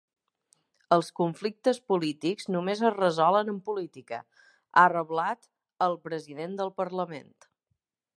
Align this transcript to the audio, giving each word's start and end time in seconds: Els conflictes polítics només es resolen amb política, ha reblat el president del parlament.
Els 0.95 1.09
conflictes 1.17 1.79
polítics 1.91 2.47
només 2.55 2.81
es 2.89 2.95
resolen 2.95 3.51
amb 3.53 3.61
política, 3.67 4.19
ha 4.83 4.87
reblat 4.95 5.47
el 5.89 5.99
president 6.07 6.57
del 6.63 6.73
parlament. 6.83 7.31